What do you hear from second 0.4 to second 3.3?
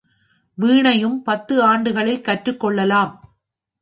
வீணையும் பத்து ஆண்டுகளில் கற்றுக் கொள்ளலாம்.